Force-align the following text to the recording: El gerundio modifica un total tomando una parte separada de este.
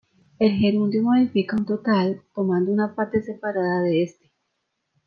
El 0.39 0.53
gerundio 0.53 1.03
modifica 1.03 1.55
un 1.55 1.67
total 1.67 2.23
tomando 2.33 2.71
una 2.71 2.95
parte 2.95 3.21
separada 3.21 3.83
de 3.83 4.01
este. 4.01 4.31